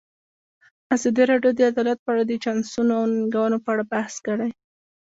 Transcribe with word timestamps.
ازادي 0.95 1.23
راډیو 1.31 1.51
د 1.55 1.59
عدالت 1.71 1.97
په 2.01 2.09
اړه 2.13 2.23
د 2.27 2.31
چانسونو 2.43 2.91
او 2.99 3.03
ننګونو 3.13 3.57
په 3.63 3.69
اړه 3.73 3.83
بحث 3.93 4.15
کړی. 4.27 4.49